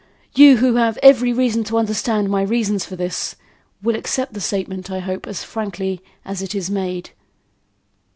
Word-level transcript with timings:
You 0.33 0.57
who 0.57 0.77
have 0.77 0.97
every 1.03 1.31
reason 1.31 1.63
to 1.65 1.77
understand 1.77 2.27
my 2.27 2.41
reasons 2.41 2.83
for 2.83 2.95
this, 2.95 3.35
will 3.83 3.95
accept 3.95 4.33
the 4.33 4.41
statement, 4.41 4.89
I 4.89 4.97
hope, 4.97 5.27
as 5.27 5.43
frankly 5.43 6.01
as 6.25 6.41
it 6.41 6.55
is 6.55 6.71
made." 6.71 7.11